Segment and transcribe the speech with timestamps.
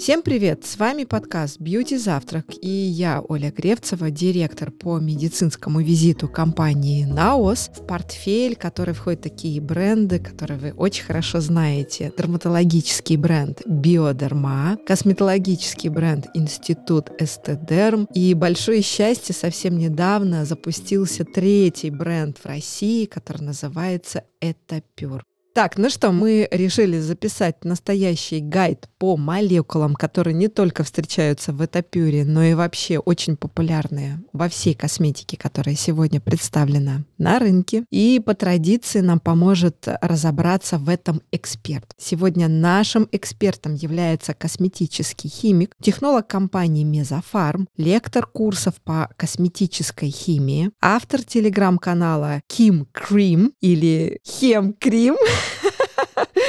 [0.00, 0.64] Всем привет!
[0.64, 7.70] С вами подкаст «Бьюти Завтрак» и я, Оля Гревцева, директор по медицинскому визиту компании «Наос».
[7.74, 12.14] В портфель, который входит такие бренды, которые вы очень хорошо знаете.
[12.16, 22.38] Дерматологический бренд «Биодерма», косметологический бренд «Институт Эстедерм» и большое счастье, совсем недавно запустился третий бренд
[22.38, 25.26] в России, который называется «Этапюр».
[25.60, 31.62] Так, ну что, мы решили записать настоящий гайд по молекулам, которые не только встречаются в
[31.62, 37.84] этапюре, но и вообще очень популярные во всей косметике, которая сегодня представлена на рынке.
[37.90, 41.92] И по традиции нам поможет разобраться в этом эксперт.
[41.98, 51.22] Сегодня нашим экспертом является косметический химик, технолог компании Мезофарм, лектор курсов по косметической химии, автор
[51.22, 55.16] телеграм-канала Ким Крим или Хем Крим.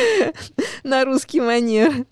[0.83, 2.05] на русский манер.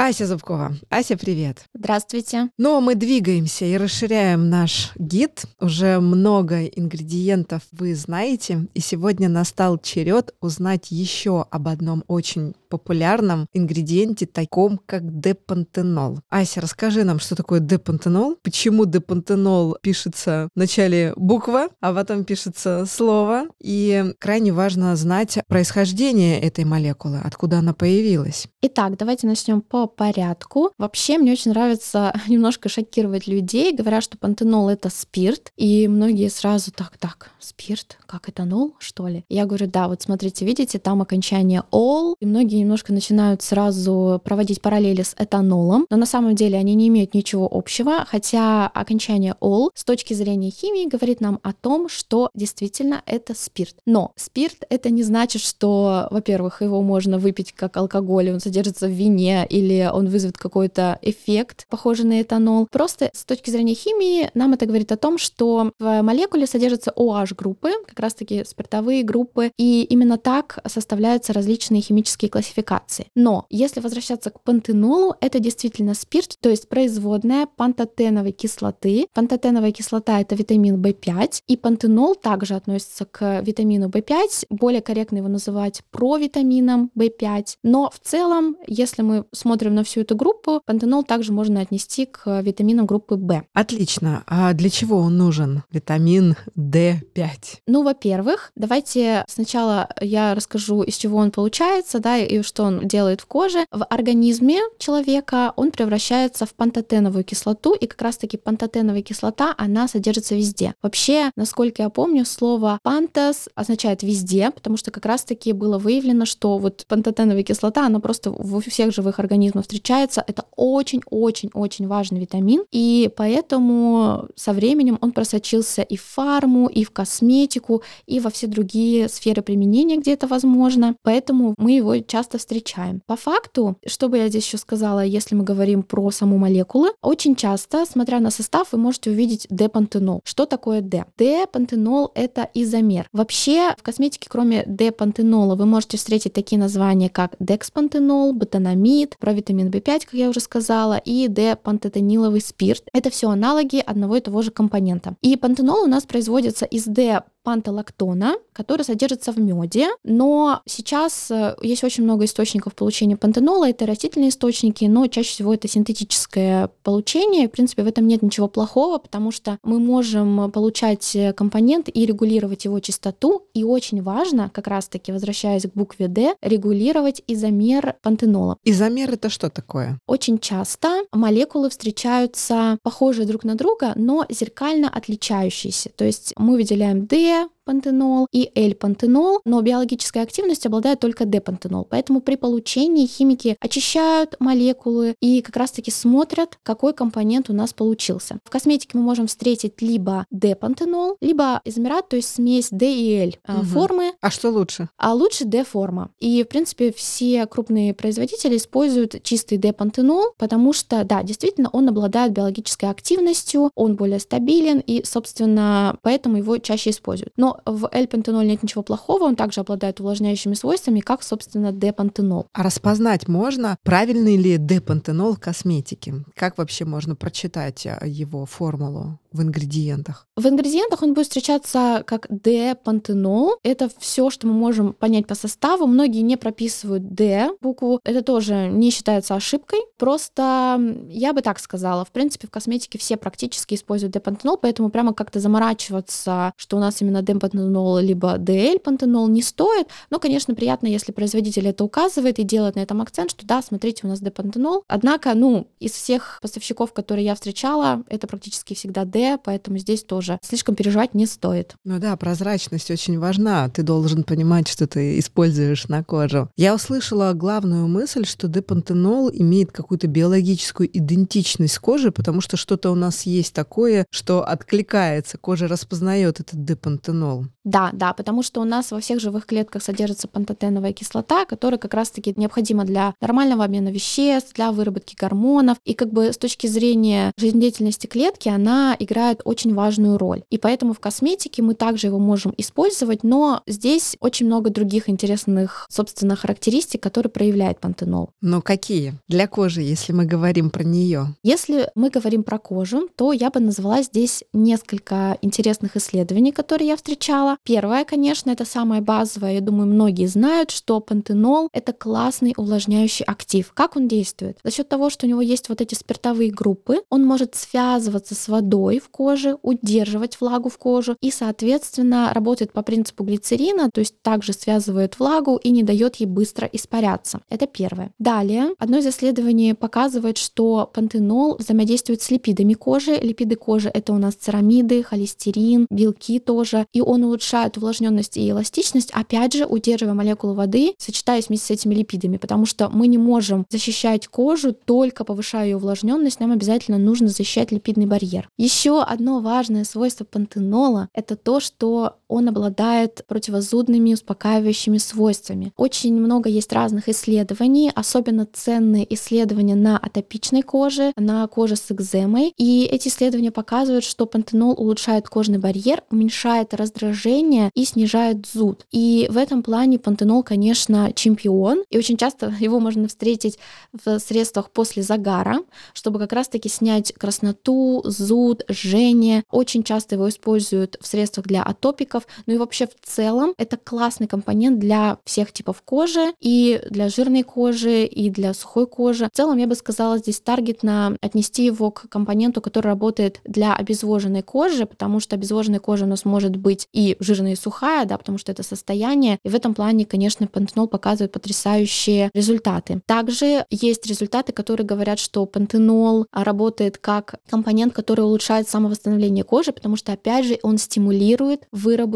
[0.00, 0.76] Ася Зубкова.
[0.90, 1.64] Ася, привет.
[1.74, 2.50] Здравствуйте.
[2.56, 5.42] Но мы двигаемся и расширяем наш гид.
[5.60, 8.68] Уже много ингредиентов вы знаете.
[8.74, 16.20] И сегодня настал черед узнать еще об одном очень популярном ингредиенте, таком как депантенол.
[16.28, 22.84] Ася, расскажи нам, что такое депантенол, почему депантенол пишется в начале буква, а потом пишется
[22.86, 28.46] слово, и крайне важно знать происхождение этой молекулы, откуда она появилась.
[28.62, 30.70] Итак, давайте начнем по порядку.
[30.78, 36.70] Вообще, мне очень нравится немножко шокировать людей, говоря, что пантенол— это спирт, и многие сразу
[36.70, 39.24] так, так, спирт, как этанол, что ли?
[39.28, 44.62] Я говорю, да, вот смотрите, видите, там окончание «ол», и многие немножко начинают сразу проводить
[44.62, 49.70] параллели с этанолом, но на самом деле они не имеют ничего общего, хотя окончание «ол»
[49.74, 53.76] с точки зрения химии говорит нам о том, что действительно это спирт.
[53.86, 58.90] Но спирт— это не значит, что, во-первых, его можно выпить как алкоголь, он содержится в
[58.90, 62.66] вине, или он вызовет какой-то эффект, похожий на этанол.
[62.70, 67.70] Просто с точки зрения химии нам это говорит о том, что в молекуле содержатся OH-группы,
[67.86, 73.06] как раз-таки спиртовые группы, и именно так составляются различные химические классификации.
[73.14, 79.06] Но если возвращаться к пантенолу, это действительно спирт, то есть производная пантотеновой кислоты.
[79.14, 84.46] Пантотеновая кислота— это витамин В5, и пантенол также относится к витамину В5.
[84.50, 87.56] Более корректно его называть провитамином В5.
[87.62, 92.40] Но в целом, если мы смотрим на всю эту группу, пантенол также можно отнести к
[92.40, 93.44] витаминам группы В.
[93.52, 94.24] Отлично.
[94.26, 97.26] А для чего он нужен, витамин D5?
[97.66, 103.20] Ну, во-первых, давайте сначала я расскажу, из чего он получается, да, и что он делает
[103.20, 109.54] в коже, в организме человека он превращается в пантотеновую кислоту, и как раз-таки пантотеновая кислота,
[109.56, 110.74] она содержится везде.
[110.82, 116.58] Вообще, насколько я помню, слово пантос означает везде, потому что как раз-таки было выявлено, что
[116.58, 120.24] вот пантотеновая кислота, она просто во всех живых организмах встречается.
[120.26, 126.90] Это очень-очень-очень важный витамин, и поэтому со временем он просочился и в фарму, и в
[126.90, 130.96] косметику, и во все другие сферы применения, где это возможно.
[131.02, 133.02] Поэтому мы его часто встречаем.
[133.06, 137.36] По факту, что бы я здесь еще сказала, если мы говорим про саму молекулу, очень
[137.36, 140.20] часто, смотря на состав, вы можете увидеть D-пантенол.
[140.24, 141.04] Что такое D?
[141.16, 143.08] D-пантенол— это изомер.
[143.12, 150.04] Вообще, в косметике, кроме D-пантенола, вы можете встретить такие названия, как декспантенол, ботанамид, провитамин B5,
[150.04, 152.84] как я уже сказала, и D-пантотениловый спирт.
[152.92, 155.16] Это все аналоги одного и того же компонента.
[155.22, 161.56] И пантенол у нас производится из D пантолактона, который содержится в меде, но сейчас э,
[161.62, 167.48] есть очень много источников получения пантенола, это растительные источники, но чаще всего это синтетическое получение,
[167.48, 172.66] в принципе, в этом нет ничего плохого, потому что мы можем получать компонент и регулировать
[172.66, 178.58] его частоту, и очень важно, как раз-таки, возвращаясь к букве D, регулировать изомер пантенола.
[178.62, 179.98] Изомер— это что такое?
[180.06, 187.06] Очень часто молекулы встречаются похожие друг на друга, но зеркально отличающиеся, то есть мы выделяем
[187.06, 187.57] D, care.
[187.68, 191.84] Пантенол и L-пантенол, но биологическая активность обладает только D-пантенол.
[191.84, 198.38] Поэтому при получении химики очищают молекулы и как раз-таки смотрят, какой компонент у нас получился.
[198.42, 203.56] В косметике мы можем встретить либо D-пантенол, либо изомерат, то есть смесь D и L
[203.56, 203.66] угу.
[203.66, 204.12] формы.
[204.22, 204.88] А что лучше?
[204.96, 206.08] А лучше D-форма.
[206.20, 212.32] И, в принципе, все крупные производители используют чистый D-пантенол, потому что, да, действительно, он обладает
[212.32, 217.34] биологической активностью, он более стабилен, и, собственно, поэтому его чаще используют.
[217.36, 222.46] Но в L-пантенол нет ничего плохого, он также обладает увлажняющими свойствами, как, собственно, D-пантенол.
[222.52, 226.24] А распознать можно, правильный ли D-пантенол в косметике?
[226.34, 229.18] Как вообще можно прочитать а, его формулу?
[229.32, 230.26] В ингредиентах?
[230.36, 233.58] В ингредиентах он будет встречаться как D-пантенол.
[233.62, 235.86] Это все, что мы можем понять по составу.
[235.86, 238.00] Многие не прописывают D букву.
[238.04, 239.80] Это тоже не считается ошибкой.
[239.98, 242.04] Просто я бы так сказала.
[242.04, 247.02] В принципе, в косметике все практически используют D-пантенол, поэтому прямо как-то заморачиваться, что у нас
[247.02, 249.88] именно D-пантенол либо DL-пантенол не стоит.
[250.10, 254.06] Но, конечно, приятно, если производитель это указывает и делает на этом акцент, что да, смотрите,
[254.06, 254.84] у нас D-пантенол.
[254.88, 260.38] Однако, ну, из всех поставщиков, которые я встречала, это практически всегда D, поэтому здесь тоже
[260.42, 261.74] слишком переживать не стоит.
[261.84, 263.68] Ну да, прозрачность очень важна.
[263.68, 266.50] Ты должен понимать, что ты используешь на кожу.
[266.56, 272.90] Я услышала главную мысль, что депантенол имеет какую-то биологическую идентичность с кожей, потому что что-то
[272.90, 277.46] у нас есть такое, что откликается, кожа распознает этот депантенол.
[277.68, 281.92] Да, да, потому что у нас во всех живых клетках содержится пантотеновая кислота, которая как
[281.92, 285.76] раз-таки необходима для нормального обмена веществ, для выработки гормонов.
[285.84, 290.44] И как бы с точки зрения жизнедеятельности клетки она играет очень важную роль.
[290.48, 295.86] И поэтому в косметике мы также его можем использовать, но здесь очень много других интересных,
[295.90, 298.30] собственно, характеристик, которые проявляет пантенол.
[298.40, 299.12] Но какие?
[299.28, 301.34] Для кожи, если мы говорим про нее.
[301.42, 306.96] Если мы говорим про кожу, то я бы назвала здесь несколько интересных исследований, которые я
[306.96, 307.57] встречала.
[307.62, 309.54] Первое, конечно, это самое базовое.
[309.54, 313.72] Я думаю, многие знают, что пантенол— это классный увлажняющий актив.
[313.74, 314.58] Как он действует?
[314.64, 318.48] За счет того, что у него есть вот эти спиртовые группы, он может связываться с
[318.48, 324.20] водой в коже, удерживать влагу в кожу и, соответственно, работает по принципу глицерина, то есть
[324.22, 327.40] также связывает влагу и не дает ей быстро испаряться.
[327.50, 328.12] Это первое.
[328.18, 333.14] Далее, одно из исследований показывает, что пантенол взаимодействует с липидами кожи.
[333.14, 338.50] Липиды кожи— это у нас церамиды, холестерин, белки тоже, и он улучшает улучшают увлажненность и
[338.50, 343.16] эластичность, опять же, удерживая молекулы воды, сочетаясь вместе с этими липидами, потому что мы не
[343.16, 348.48] можем защищать кожу только повышая ее увлажненность, нам обязательно нужно защищать липидный барьер.
[348.58, 355.72] Еще одно важное свойство пантенола— это то, что он обладает противозудными успокаивающими свойствами.
[355.76, 362.52] Очень много есть разных исследований, особенно ценные исследования на атопичной коже, на коже с экземой.
[362.56, 368.86] И эти исследования показывают, что пантенол улучшает кожный барьер, уменьшает раздражение и снижает зуд.
[368.90, 371.84] И в этом плане пантенол, конечно, чемпион.
[371.90, 373.58] И очень часто его можно встретить
[373.92, 375.60] в средствах после загара,
[375.92, 379.44] чтобы как раз-таки снять красноту, зуд, жжение.
[379.50, 382.17] Очень часто его используют в средствах для атопиков.
[382.46, 387.42] Ну и вообще в целом это классный компонент для всех типов кожи, и для жирной
[387.42, 389.28] кожи, и для сухой кожи.
[389.32, 394.42] В целом я бы сказала здесь таргетно отнести его к компоненту, который работает для обезвоженной
[394.42, 398.38] кожи, потому что обезвоженная кожа у нас может быть и жирная и сухая, да, потому
[398.38, 399.38] что это состояние.
[399.44, 403.00] И в этом плане, конечно, пантенол показывает потрясающие результаты.
[403.06, 409.96] Также есть результаты, которые говорят, что пантенол работает как компонент, который улучшает самовосстановление кожи, потому
[409.96, 412.07] что, опять же, он стимулирует выработку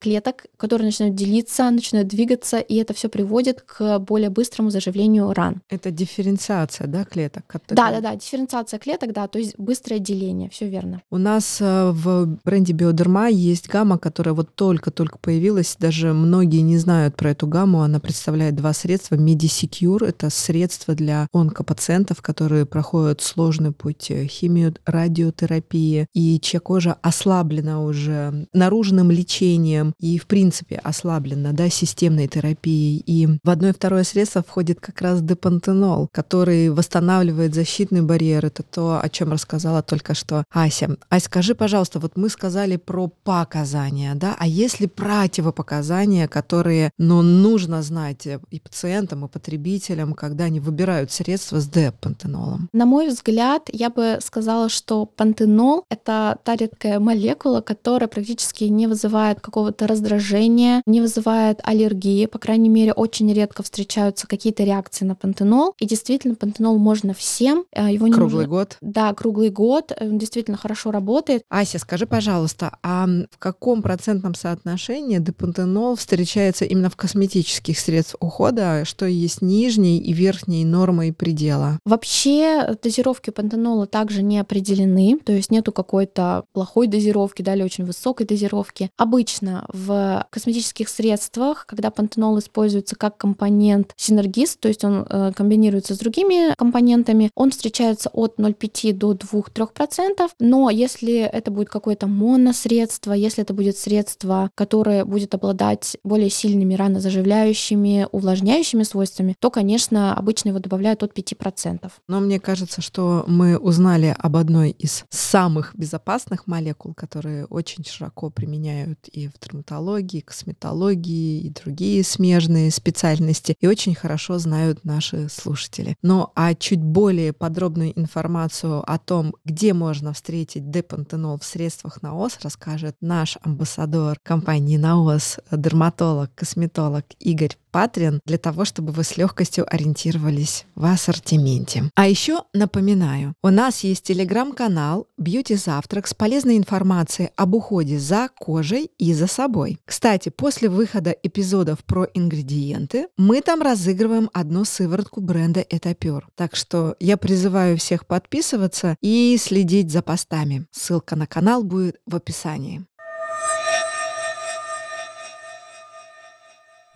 [0.00, 5.62] клеток, которые начинают делиться, начинают двигаться, и это все приводит к более быстрому заживлению ран.
[5.68, 7.44] Это дифференциация, да, клеток?
[7.68, 11.02] Да, да, да, дифференциация клеток, да, то есть быстрое деление, все верно.
[11.10, 16.78] У нас э, в бренде Биодерма есть гамма, которая вот только-только появилась, даже многие не
[16.78, 17.82] знают про эту гамму.
[17.82, 19.16] Она представляет два средства.
[19.16, 28.46] Medisecure— это средство для онкопациентов, которые проходят сложный путь химиорадиотерапии, и чья кожа ослаблена уже
[28.52, 33.02] наружным лечением и, в принципе, ослаблена да, системной терапией.
[33.06, 38.46] И в одно и второе средство входит как раз депантенол, который восстанавливает защитный барьер.
[38.46, 40.96] Это то, о чем рассказала только что Ася.
[41.08, 47.22] Ася, скажи, пожалуйста, вот мы сказали про показания, да, а есть ли противопоказания, которые ну,
[47.22, 52.68] нужно знать и пациентам, и потребителям, когда они выбирают средства с депантенолом?
[52.72, 58.86] На мой взгляд, я бы сказала, что пантенол— это та редкая молекула, которая практически не
[58.86, 62.26] вызывает какого-то раздражения, не вызывает аллергии.
[62.26, 65.74] По крайней мере, очень редко встречаются какие-то реакции на пантенол.
[65.78, 67.64] И действительно, пантенол можно всем.
[67.72, 68.58] Э, его не круглый нужно...
[68.58, 68.76] год?
[68.80, 69.92] Да, круглый год.
[70.00, 71.42] Он действительно хорошо работает.
[71.48, 78.84] Ася, скажи, пожалуйста, а в каком процентном соотношении депантенол встречается именно в косметических средствах ухода,
[78.84, 81.78] что есть нижней и верхней нормы и предела?
[81.84, 87.84] Вообще дозировки пантенола также не определены, то есть нету какой-то плохой дозировки, да, или очень
[87.84, 88.90] высокой дозировки.
[88.96, 95.32] Обычно обычно в косметических средствах, когда пантенол используется как компонент синергист, то есть он э,
[95.34, 102.06] комбинируется с другими компонентами, он встречается от 0,5 до 2-3%, но если это будет какое-то
[102.06, 110.14] моносредство, если это будет средство, которое будет обладать более сильными ранозаживляющими, увлажняющими свойствами, то, конечно,
[110.14, 111.90] обычно его добавляют от 5%.
[112.06, 118.28] Но мне кажется, что мы узнали об одной из самых безопасных молекул, которые очень широко
[118.28, 125.96] применяют и в травматологии, косметологии, и другие смежные специальности, и очень хорошо знают наши слушатели.
[126.02, 132.38] Но а чуть более подробную информацию о том, где можно встретить депантенол в средствах НАОС,
[132.42, 139.66] расскажет наш амбассадор компании НАОС, дерматолог, косметолог Игорь Патрин для того, чтобы вы с легкостью
[139.70, 141.90] ориентировались в ассортименте.
[141.94, 148.30] А еще напоминаю, у нас есть телеграм-канал Beauty Завтрак с полезной информацией об уходе за
[148.34, 149.78] кожей и за собой.
[149.84, 156.30] Кстати, после выхода эпизодов про ингредиенты мы там разыгрываем одну сыворотку бренда Этапюр.
[156.34, 160.64] Так что я призываю всех подписываться и следить за постами.
[160.70, 162.86] Ссылка на канал будет в описании.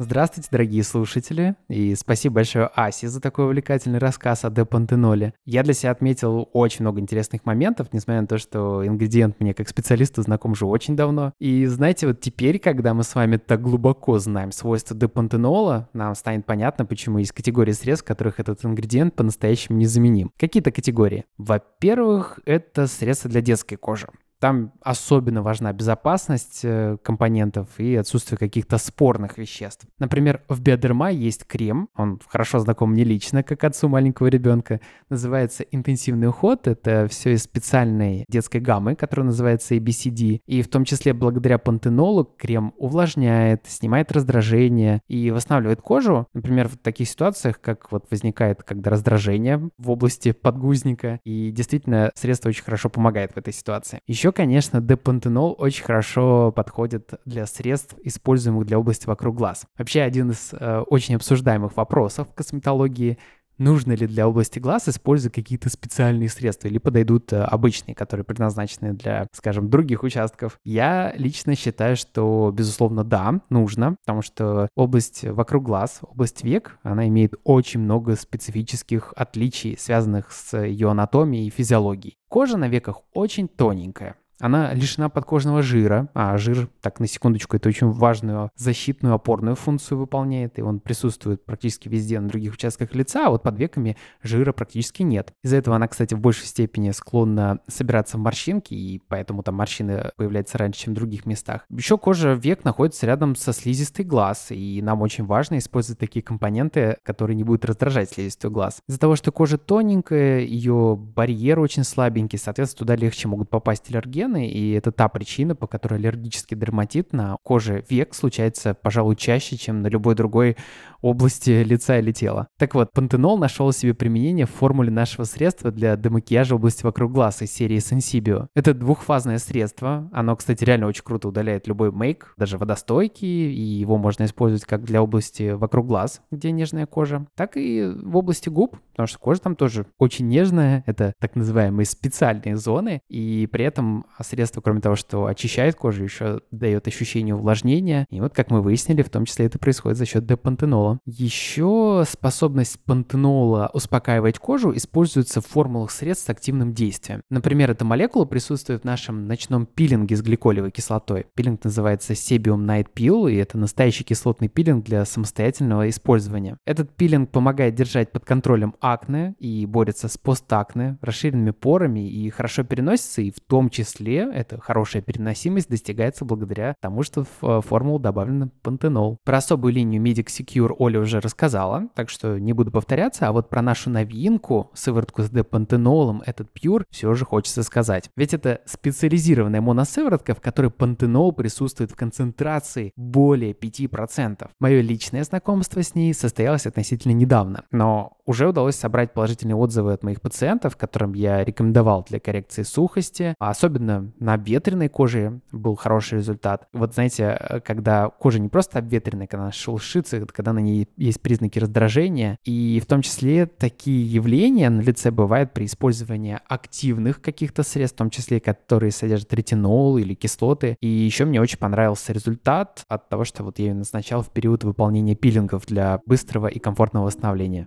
[0.02, 5.34] Здравствуйте, дорогие слушатели, и спасибо большое Асе за такой увлекательный рассказ о депантеноле.
[5.44, 9.68] Я для себя отметил очень много интересных моментов, несмотря на то, что ингредиент мне как
[9.68, 11.34] специалисту знаком уже очень давно.
[11.38, 16.46] И знаете, вот теперь, когда мы с вами так глубоко знаем свойства депантенола, нам станет
[16.46, 20.32] понятно, почему есть категории средств, в которых этот ингредиент по-настоящему незаменим.
[20.38, 21.26] Какие-то категории?
[21.36, 24.08] Во-первых, это средства для детской кожи.
[24.40, 29.86] Там особенно важна безопасность э, компонентов и отсутствие каких-то спорных веществ.
[29.98, 34.80] Например, в Биодерма есть крем, он хорошо знаком мне лично, как отцу маленького ребенка,
[35.10, 36.66] называется интенсивный уход.
[36.66, 40.40] Это все из специальной детской гаммы, которая называется ABCD.
[40.46, 46.26] И в том числе благодаря пантенолу крем увлажняет, снимает раздражение и восстанавливает кожу.
[46.32, 51.20] Например, в таких ситуациях, как вот возникает, когда раздражение в области подгузника.
[51.24, 54.00] И действительно, средство очень хорошо помогает в этой ситуации.
[54.06, 59.66] Еще еще, конечно, депантенол очень хорошо подходит для средств, используемых для области вокруг глаз.
[59.76, 63.18] Вообще, один из э, очень обсуждаемых вопросов в косметологии
[63.58, 68.94] нужно ли для области глаз использовать какие-то специальные средства или подойдут э, обычные, которые предназначены
[68.94, 70.58] для, скажем, других участков.
[70.64, 77.06] Я лично считаю, что, безусловно, да, нужно, потому что область вокруг глаз, область век, она
[77.08, 82.16] имеет очень много специфических отличий, связанных с ее анатомией и физиологией.
[82.28, 84.16] Кожа на веках очень тоненькая.
[84.40, 89.98] Она лишена подкожного жира, а жир, так на секундочку, это очень важную защитную опорную функцию
[89.98, 94.52] выполняет, и он присутствует практически везде на других участках лица, а вот под веками жира
[94.52, 95.32] практически нет.
[95.42, 100.10] Из-за этого она, кстати, в большей степени склонна собираться в морщинки, и поэтому там морщины
[100.16, 101.66] появляются раньше, чем в других местах.
[101.70, 106.96] Еще кожа век находится рядом со слизистой глаз, и нам очень важно использовать такие компоненты,
[107.02, 108.80] которые не будут раздражать слизистую глаз.
[108.88, 114.29] Из-за того, что кожа тоненькая, ее барьер очень слабенький, соответственно, туда легче могут попасть аллерген,
[114.30, 119.56] аллергены, и это та причина, по которой аллергический дерматит на коже век случается, пожалуй, чаще,
[119.56, 120.56] чем на любой другой
[121.02, 122.48] области лица или тела.
[122.58, 127.42] Так вот, пантенол нашел себе применение в формуле нашего средства для демакияжа области вокруг глаз
[127.42, 128.46] из серии Sensibio.
[128.54, 130.08] Это двухфазное средство.
[130.12, 134.84] Оно, кстати, реально очень круто удаляет любой мейк, даже водостойкий, и его можно использовать как
[134.84, 139.40] для области вокруг глаз, где нежная кожа, так и в области губ, потому что кожа
[139.40, 140.82] там тоже очень нежная.
[140.86, 146.40] Это так называемые специальные зоны, и при этом средство, кроме того, что очищает кожу, еще
[146.50, 148.06] дает ощущение увлажнения.
[148.10, 150.98] И вот, как мы выяснили, в том числе это происходит за счет депантенола пантенола.
[151.06, 157.22] Еще способность пантенола успокаивать кожу используется в формулах средств с активным действием.
[157.30, 161.26] Например, эта молекула присутствует в нашем ночном пилинге с гликолевой кислотой.
[161.34, 166.56] Пилинг называется Sebium Night Peel, и это настоящий кислотный пилинг для самостоятельного использования.
[166.66, 172.64] Этот пилинг помогает держать под контролем акне и борется с постакне, расширенными порами и хорошо
[172.64, 178.50] переносится, и в том числе эта хорошая переносимость достигается благодаря тому, что в формулу добавлен
[178.62, 179.18] пантенол.
[179.24, 183.48] Про особую линию Medic Secure Оля уже рассказала, так что не буду повторяться, а вот
[183.48, 188.10] про нашу новинку, сыворотку с депантенолом, этот пьюр, все же хочется сказать.
[188.16, 194.48] Ведь это специализированная моносыворотка, в которой пантенол присутствует в концентрации более 5%.
[194.60, 200.04] Мое личное знакомство с ней состоялось относительно недавно, но уже удалось собрать положительные отзывы от
[200.04, 203.34] моих пациентов, которым я рекомендовал для коррекции сухости.
[203.40, 206.68] А особенно на обветренной коже был хороший результат.
[206.72, 211.58] Вот знаете, когда кожа не просто обветренная, когда она шелушится, когда на ней есть признаки
[211.58, 217.96] раздражения, и в том числе такие явления на лице бывают при использовании активных каких-то средств,
[217.96, 220.76] в том числе, которые содержат ретинол или кислоты.
[220.80, 224.62] И еще мне очень понравился результат от того, что вот я ее назначал в период
[224.62, 227.66] выполнения пилингов для быстрого и комфортного восстановления.